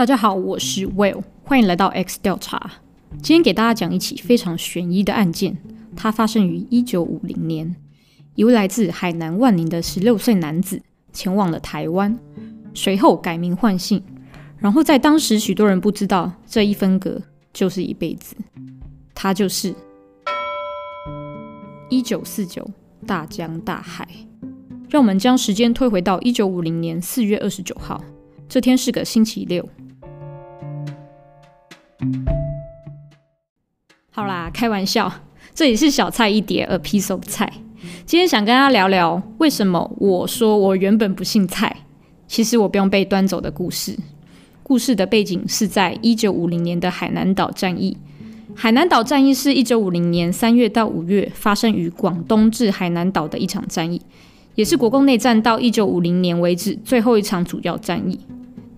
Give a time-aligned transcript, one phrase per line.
[0.00, 2.72] 大家好，我是 Will，欢迎来到 X 调查。
[3.22, 5.58] 今天给大家讲一起非常悬疑的案件，
[5.94, 7.76] 它发生于一九五零年。
[8.34, 10.80] 一位来自海南万宁的十六岁男子
[11.12, 12.18] 前往了台湾，
[12.72, 14.02] 随后改名换姓，
[14.56, 17.20] 然后在当时许多人不知道这一分隔
[17.52, 18.34] 就是一辈子。
[19.14, 19.74] 他就是
[21.90, 22.66] 一九四九
[23.06, 24.08] 大江大海。
[24.88, 28.02] 让我们将时间推回到一九五零年四月二十九号，
[28.48, 29.68] 这天是个星期六。
[34.12, 35.12] 好啦，开玩笑，
[35.54, 37.52] 这里是小菜一碟，a piece of 菜。
[38.04, 41.84] 今天想跟大家聊聊，为什么我说我原本不姓蔡，
[42.26, 43.96] 其实我不用被端走的故事。
[44.62, 47.96] 故事的背景是在一九五零年的海南岛战役。
[48.54, 54.00] 海南岛战役是一九五零年三月到五月发生于广东至海南岛的一场战役，
[54.54, 58.18] 也是国共内战到一九五零年为止最后一场主要战役。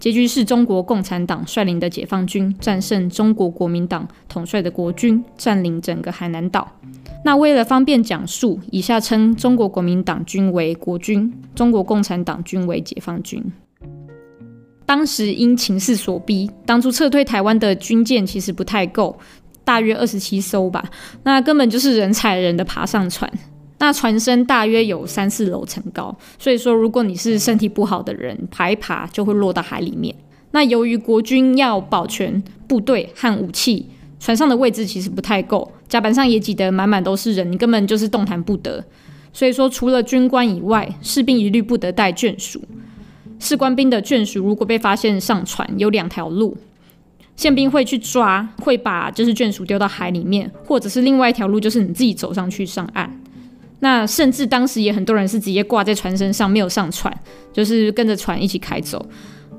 [0.03, 6.69] 结局是中国共产党率领的解放军战胜中国国民党统帅的国军，占领整个海南岛。
[7.25, 13.41] 那为了方便讲述，以下称中国国民党军为国军，中国共产党军为解放军。
[14.85, 19.17] 当时因情势所逼，当初撤退台湾的军舰其实不太够，
[19.63, 20.85] 大约二十七艘吧，
[21.23, 23.33] 那根本就是人踩人的爬上船。
[23.83, 30.15] 那船身大约有三四楼层高，所以说如果你是身体不好的人，爬一爬就会落到海里面。
[30.53, 33.89] 那由于国军要保全部队和武器，
[34.21, 38.85] 船上的位置其实不太够，甲板上也挤得满满都是人，你根本就是动弹不得。
[39.33, 42.63] 所以说，除了军官以外，士兵一律不得带眷属。
[43.41, 46.57] 士官兵的眷属如果被发现上船，有两条路：
[47.35, 53.19] 宪兵会去抓，会把就是眷属丢到海里面，或者是另外一条路，就是你自己走上去上岸。
[53.83, 57.13] 那甚至当时也很多人是直接挂在船身上，没有上船，
[57.53, 59.05] 就是跟着船一起开走。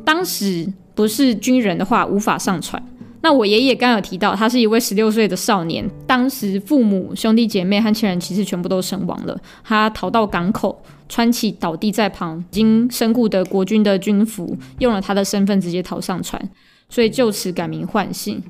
[0.05, 2.81] 当时不是军人的话，无法上船。
[3.21, 9.37] 那我爷爷刚有提到，他是一位十六岁的少年，当时父母、兄弟姐妹和亲人其实全部都身亡了。
[9.61, 16.41] 他逃到港口，穿起倒地在旁已经身故的国军的军服，用了他的身份直接逃上船，
[16.87, 18.41] 所以就此改名换姓。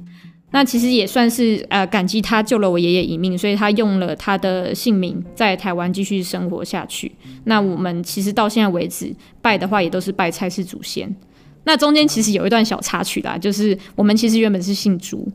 [0.55, 7.11] 那其实也算是呃感激他救了我爷爷一命，所以他用了他的姓名在台湾继续生活下去。
[7.45, 11.11] 那我们其实到现在为止拜的话，也都是拜蔡氏祖先。
[11.63, 15.27] 那中间其实有一段小插曲啦，就是我们其实原本是姓朱，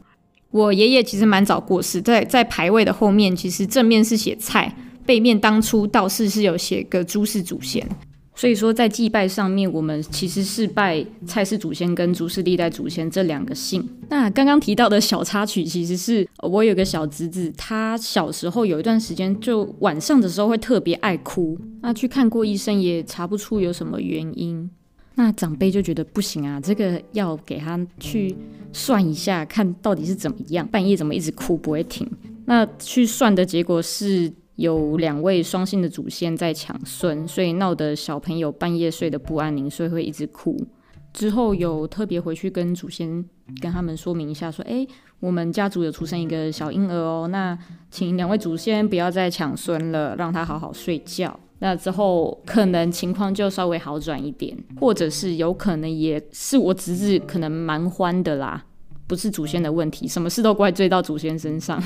[0.53, 4.73] 我爷爷其实蛮早过世，在在牌位的后面，其实正面是写蔡，
[5.05, 7.85] 背面当初道士是有写个朱氏祖先。
[8.38, 13.84] 所以说，在祭拜上面，我们其实是拜蔡氏祖先跟朱氏历代祖先这两个姓。
[14.09, 21.59] 那刚刚提到的小插曲，其实是我有个小侄子，他小时候有一段时间，就晚上的时候会特别爱哭。
[21.82, 24.70] 那去看过医生，也查不出有什么原因。
[25.16, 28.37] 那长辈就觉得不行啊，这个要给他去
[28.72, 32.09] 算一下，看到底是怎么样，半夜怎么一直哭不会停。
[32.44, 34.32] 那去算的结果是。
[34.58, 40.56] 有两位双姓的祖先在抢孙，所以闹得小朋友半夜睡得不安宁，所以会一直哭。
[41.12, 43.24] 之后有特别回去跟祖先
[43.62, 44.84] 跟他们说明一下，说：“哎，
[45.20, 47.56] 我们家族有出生一个小婴儿哦，那
[47.88, 58.64] 请两位祖先不要再抢孙了，让他好好睡觉。”那之后可能情况就稍微好转一点，或者是有可能也是我侄子可能蛮欢的啦，
[59.06, 61.80] 不是祖先的问题，什么事都怪罪到祖先身上。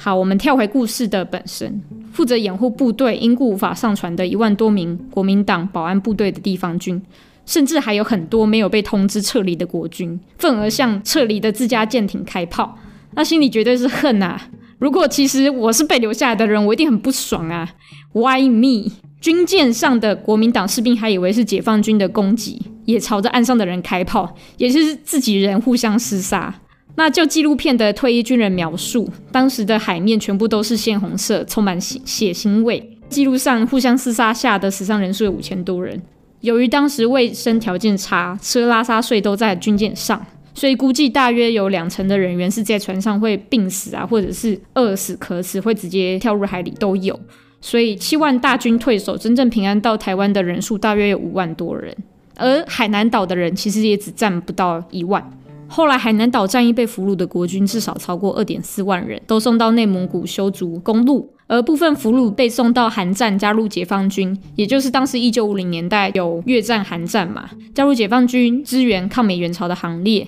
[0.00, 1.82] 好，我们跳回故事的本身。
[2.12, 7.02] 负责掩护部队因故无法上船的一万多名国民党保安部队的地方军，
[7.44, 12.78] 甚至还有很多没有被通知撤离的国军，愤而向撤离的自家舰艇开炮。
[13.14, 14.40] 那心里绝对是恨啊！
[14.78, 17.68] 如果其实我是被留下来的人，我一定很不爽啊
[18.12, 18.92] ！Why me？
[19.20, 26.54] 军舰上的国民党士兵还以为是解放军的攻击，也朝着岸上的人开炮，也就是自己人互相厮杀。
[26.98, 32.98] 那就纪录片的退役军人描述，当时的海面全部都是鲜红色，充满血血腥味。
[33.08, 36.02] 记录上互相厮杀下的死伤人数有五千多人。
[36.40, 47.18] 由于当时卫生条件差，吃拉撒睡都在军舰上，所以估计大约有两成的人员是在船上会病死啊，或者是饿死、渴死，会直接跳入海里都有。
[47.60, 51.96] 所以七万大军退守，真正平安到台湾的人数大约有五万多人，
[52.34, 55.32] 而海南岛的人其实也只占不到一万。
[55.68, 70.26] 后来海南岛战役被俘虏的国军至少超过二点四万人，都送到内蒙古修筑公路，而部分俘虏被送到韩战加入解放军，也就是当时一九五零年代有越战、韩战嘛，加入解放军支援抗美援朝的行列。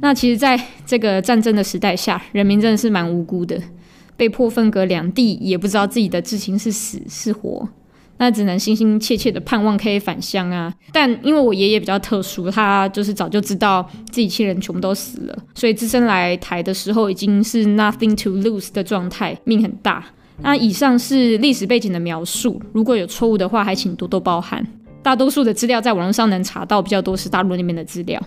[0.00, 3.60] 那其实，在这个战争的时代下，人民真的是蛮无辜的，
[4.16, 7.68] 被迫分隔两地，也不知道自己的至亲是死是活。
[8.22, 10.72] 那只能心心切切的盼望可以返乡啊。
[10.92, 20.04] 但因为我爷爷比较特殊，他就是早就知道自己亲人全部都死了，所以自身来台的时候已经是 nothing to lose 的状态，命很大。
[20.40, 24.64] 那以上是历史背景的描述，如果有错误的话，还请多多包涵。
[25.02, 28.22] 大多数的资料在网络上能查到，比较多是大陆那边的资料。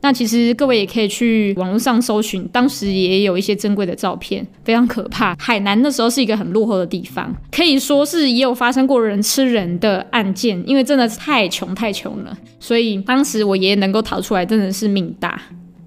[0.00, 5.34] 那其实各位也可以去网络上搜寻，当时也有一些珍贵的照片，非常可怕。
[5.36, 12.38] 海南那时候是一个很落后的地方，可以说是也有发生过人吃人的案件，因为真的是太穷太穷了。
[12.60, 15.40] 所以当时我爷爷能够逃出来，真的是命大。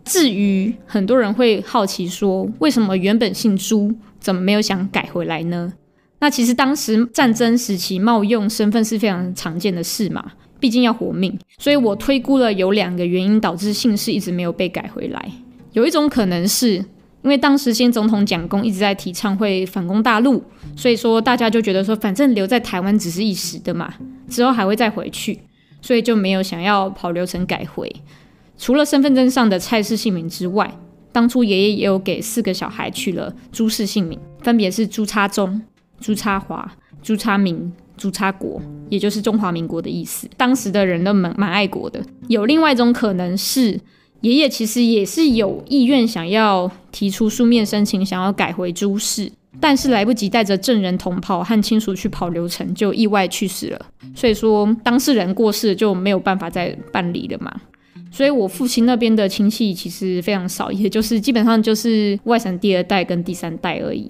[0.04, 5.72] 至于很多人会好奇说，为什么原本姓朱，怎么没有想改回来呢？
[6.19, 10.34] 那其实当时战争时期冒用身份是非常常见的事嘛。
[10.62, 15.31] 毕竟要活命，所以我推估了有两个原因导致姓氏一直没有被改回来。
[15.74, 20.44] 有一种可能是因为当时先总统蒋公一直在提倡会反攻大陆，
[20.75, 23.92] 所以说大家就觉得说反正留在台湾只是一时的嘛，
[24.30, 25.40] 之后还会再回去，
[25.81, 27.92] 所以就没有想要跑流程改回。
[28.58, 30.72] 除了身份证上的蔡氏姓名之外，
[31.12, 35.60] 当初爷爷也有给四个小孩取了朱氏姓名，分别是朱插忠、
[36.00, 36.72] 朱插华、
[37.02, 37.74] 朱插明。
[38.01, 38.59] 朱插国，
[38.89, 40.27] 也就是中华民国的意思。
[40.36, 42.01] 当时的人都蛮蛮爱国的。
[42.30, 43.80] 有另外一种可能是，
[44.21, 53.86] 爷爷其实也是有意愿想要提出书面申请，想要改回朱氏，但是来不及带着证人同袍和亲属去跑流程，就意外去世了。
[54.15, 57.53] 所以说，当事人过世就没有办法再办理了嘛。
[58.12, 64.09] 所以我父亲那边的亲戚其实非常少，也就是基本上就是外省第二代跟第三代而已。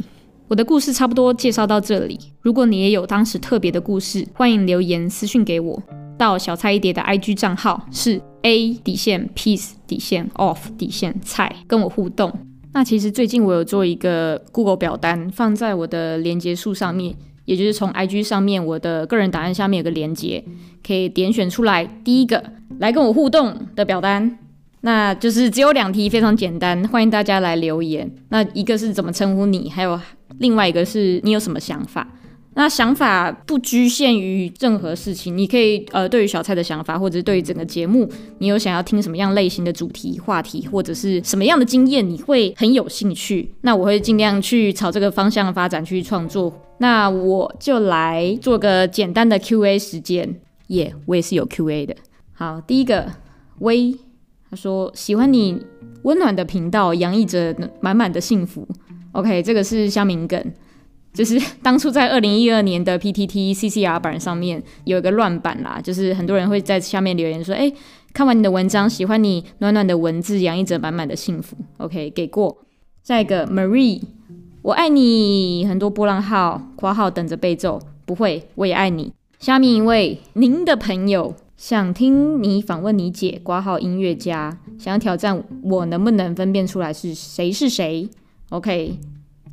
[0.52, 2.20] 我的故事差不多介绍到这里。
[2.42, 5.82] 如果你也有当时特别的故事，欢迎留言私讯给我，
[6.18, 12.38] 到小菜一碟的 IG 账号是 A 底线 Peace 底线 Off 底线菜，跟我互动。
[12.74, 17.16] 那其实最近我有做一个 Google 表单，放在我的连接树上面，
[17.46, 20.44] 也就是从 IG 上面我的个人档案下面有个连接，
[20.86, 22.44] 可以点选出来第一个
[22.78, 24.38] 来跟我互动的表单。
[24.82, 28.12] 那就是只有两题，非常简单，欢迎大家来留言。
[28.30, 30.00] 那一个是怎么称呼你，还有
[30.40, 32.08] 另外一个是你有什么想法。
[32.54, 43.54] 那想法不局限于任何事情，你可以呃对于小蔡的想法，或者是对于整个节目，你有想要听什么样类型的主题话题，或者是什么样的经验，你会很有兴趣。
[43.62, 46.52] 那我会尽量去朝这个方向发展去创作。
[46.80, 50.38] 那我就来做个简单的 Q&A 时间，
[50.68, 51.96] 耶、我也是有 Q&A 的。
[52.34, 53.06] 好，第一个
[53.60, 53.96] 微。
[54.52, 55.58] 他说：“喜欢你
[56.04, 58.68] 温暖的频道，洋溢着满满的幸福。”
[59.14, 60.54] OK，这个是乡民梗，
[61.14, 67.72] 就是 当初在二零一二年的 PTT CCR 版上面有一个乱版啦，就是很多人会在下面留言说：“哎，
[68.14, 71.56] 看完你的文章，喜欢你暖暖的文字，洋溢着满满的幸福。
[71.78, 72.58] ”OK，给过。
[73.04, 74.02] 下一个 Marie，
[74.64, 79.14] 我爱你，很多波浪号括号等着被揍，不会，我也爱你。
[79.40, 81.34] 下面一位您的朋友。
[81.62, 88.10] 想听你访问你姐，挂号音乐家，想要挑战我能不能分辨出来是谁是谁
[88.50, 88.98] ？OK，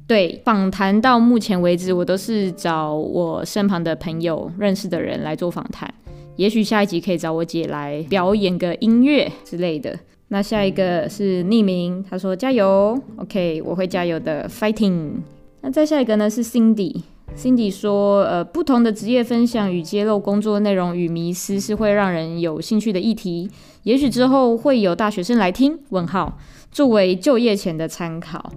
[0.07, 5.93] 对，访谈到目前为止，我都是找我身旁的朋友、认识的人来做访谈。
[6.37, 9.95] 也许下一集可以找我姐来表演个音乐之类的。
[10.29, 15.17] 那下一个是匿名，他说加油，OK，我会加油的，Fighting。
[15.61, 17.03] 那再下一个呢是 Cindy。
[17.37, 23.49] Cindy 说：“呃，不同的职业分享与揭露工作内容与迷思是会让人有兴趣的议题。
[23.85, 25.79] 也许之后会有大学生来听。
[25.91, 26.37] 问号，
[26.73, 28.53] 作为就业前的参考。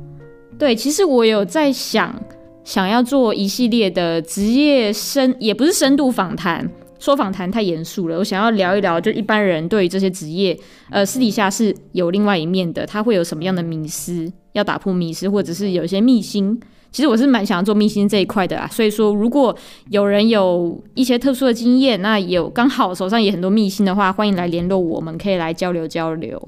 [0.58, 2.20] 对，其实我有在想，
[2.64, 8.18] 想要做一系列的职业深，也不是深度访谈，说访谈太严肃了。
[8.18, 10.58] 我想要聊一聊，就一般人对于这些职业，
[10.90, 16.60] 呃，私底下是有另外一面的，他会有什么样的迷思，要打破迷思，或者是有一些秘辛。”
[16.92, 19.56] 其实我是蛮想要做秘辛这一块的啊，所以说如果
[19.90, 26.42] 有人有一些特殊的经验，那有刚好手上也很多秘辛的话，欢迎来联络我们，可以来交流交流。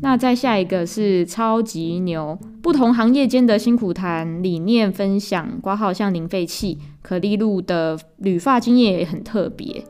[0.00, 9.84] 那再下一个是超级牛，不同行业间的辛苦谈、理念分享，挂号像零废弃、可丽露的理发经验也很特别。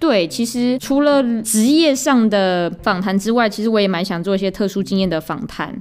[0.00, 5.80] 对，其实除了职业上的访谈之外，其实我也蛮想做一些特殊经验的访谈。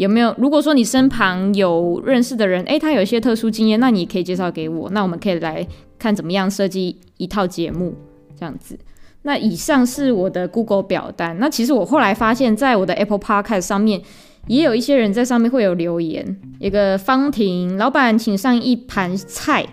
[0.00, 0.34] 有没有？
[0.38, 5.66] 如果说你身旁有认识的人，诶，他有一些特殊经验，那你可以介绍给我，那我们可以来
[5.98, 7.94] 看怎么样设计一套节目
[8.34, 8.78] 这样子。
[9.22, 11.38] 那以上是我的 Google 表单。
[11.38, 14.00] 那其实我后来发现，在我的 Apple Podcast 上面，
[14.46, 16.40] 也有一些人在上面会有留言。
[16.58, 19.66] 一个方婷，老板请上一盘菜，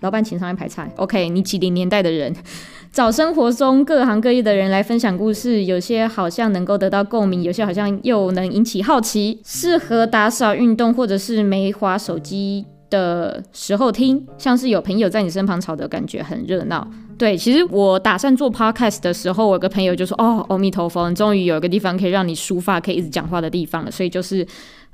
[0.00, 0.90] 老板请上一盘菜。
[0.96, 2.34] OK，你几零年代的人。
[2.92, 16.88] 找生活中各行各业的人来分享故事，有些好像能够得到共鸣，有些好像又能引起好奇，适合打扫、运动或者是没滑手机的时候听，像是有朋友在你身旁吵的感觉很热闹。
[17.18, 24.46] 对，其实我打算做 podcast 的时候，我有个朋友就说：“哦，阿弥陀佛，终于有一个地方可以让你抒发，可以一直讲话的地方了。”所以就是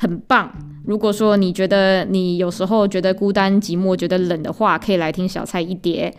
[0.02, 0.52] 很棒。
[0.84, 6.12] 如果说你觉得你有时候觉得孤单寂寞、觉得冷的话，可以来听小菜一碟。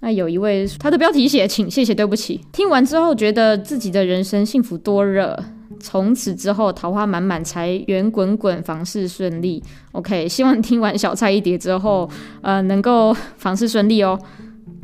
[0.00, 5.38] 那有一位他的标题写：“请谢谢对不起。”听完之后觉得自己的人生幸福多热，
[5.78, 9.62] 从此之后桃花满满，财源滚滚，房事顺利。
[9.92, 12.10] OK，希望听完小菜一碟之后，
[12.42, 14.18] 呃，能够房事顺利哦。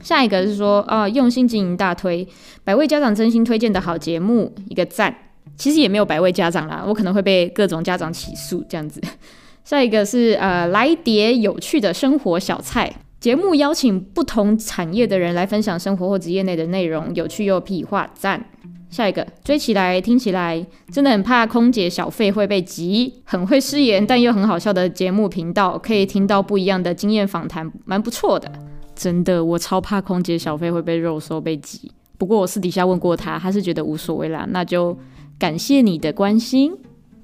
[0.00, 2.26] 下一个是说啊、用心经营大推，
[2.62, 5.16] 百位家长真心推荐的好节目，一个赞。
[5.56, 9.00] 其实也没有百位家长啦，我可能会被各种家长起诉这样子。
[9.64, 18.44] 下一个是呃，来碟有趣的生活小菜节目，邀请不同产业的人来分享生活或职业内的内容，有趣又屁话赞。
[18.90, 28.48] 下一个追起来听起来真的很怕空姐小费会被挤，很会失言但又很好笑的节目频道，可以听到不一样的经验访谈，蛮不错的。
[28.94, 31.90] 真的，我超怕空姐小费会被肉搜被挤。
[32.16, 34.46] 不过我私底下问过他，他是觉得无所谓啦。
[34.50, 34.96] 那就
[35.38, 36.76] 感谢你的关心。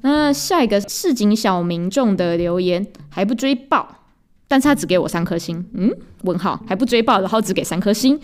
[0.02, 3.86] 那下一个市井小民众的留言还不追爆，
[4.48, 5.64] 但是他只给我三颗星。
[5.74, 5.90] 嗯？
[6.22, 8.18] 问号还不追爆，然后只给三颗星。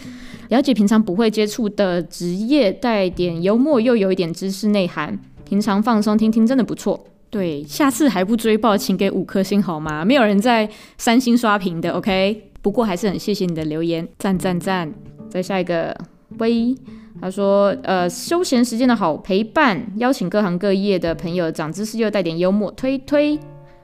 [0.48, 7.06] 了解平常不会接触的职业，带点幽默又有一点知识内涵，平常放松听听真的不错。
[7.28, 10.04] 对，下次还不追爆，请给五颗星好吗？
[10.04, 12.50] 没有人在三星刷屏的，OK。
[12.62, 14.92] 不过还是很谢谢你的留言，赞赞赞！
[15.28, 15.96] 再下一个
[16.38, 16.74] 喂，
[17.20, 23.38] 他说，呃，休闲时间的好陪伴，邀请各行各业的朋友，长知识又带点幽默，推推。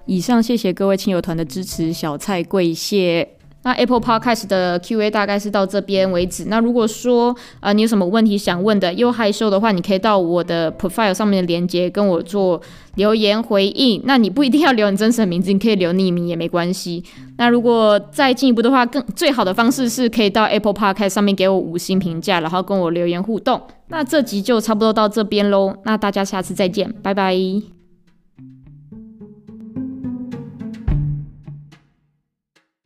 [0.07, 3.29] 以上谢谢各位亲友团的支持，小菜跪谢。
[3.65, 6.47] 那 Apple Podcast 的 Q&A 大概是到这边为止。
[6.47, 12.61] 那如果说呃你有什么问题想问的，又害羞的话，你可以到我的 profile 上面的链接跟我做
[12.97, 14.03] 留言回应。
[14.05, 17.03] 那你不一定要留你真实的名字，你可以留匿名也没关系。
[17.37, 23.61] 那如果再进一步的话，更最好的方式是可以到 Apple Podcast 上面给我五星评价，然后跟我留言互动。
[23.89, 25.77] 那这集就差不多到这边喽。
[25.85, 27.82] 那大家下次再见，拜拜。